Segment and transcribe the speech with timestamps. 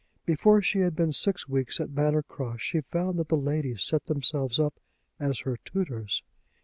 [0.25, 4.07] Before she had been six weeks at Manor Cross she found that the ladies set
[4.07, 4.79] themselves up
[5.19, 6.23] as her tutors.